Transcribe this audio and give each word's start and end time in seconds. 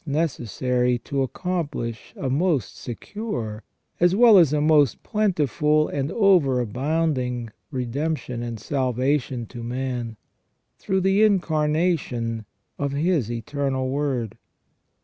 necessary 0.03 0.97
to 0.97 1.21
accomplish 1.21 2.11
a 2.17 2.27
most 2.27 2.75
secure, 2.75 3.63
as 3.99 4.15
well 4.15 4.39
as 4.39 4.51
a 4.51 4.59
most 4.59 5.03
plentiful 5.03 5.87
and 5.89 6.09
overabounding 6.09 7.47
redemption 7.69 8.41
and 8.41 8.59
salvation 8.59 9.45
to 9.45 9.61
man, 9.61 10.17
through 10.79 11.01
the 11.01 11.21
Incarnation 11.21 12.43
of 12.79 12.93
His 12.93 13.29
Eternal 13.31 13.89
Word. 13.89 14.39